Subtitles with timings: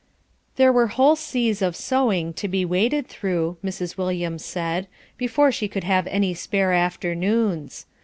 [0.55, 3.97] There were whole seas of sewing to be waded through, Mrs.
[3.99, 7.85] Williams said, before she could have any spare afternoons.